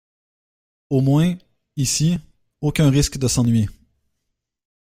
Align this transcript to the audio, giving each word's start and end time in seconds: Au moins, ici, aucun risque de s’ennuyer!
Au 0.89 0.99
moins, 1.01 1.35
ici, 1.77 2.17
aucun 2.59 2.89
risque 2.89 3.19
de 3.19 3.27
s’ennuyer! 3.27 3.69